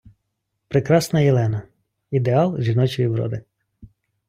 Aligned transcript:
Прекрасна 0.67 1.21
Єлена- 1.21 1.61
ідеал 2.11 2.61
жіночої 2.61 3.07
вроди 3.07 3.43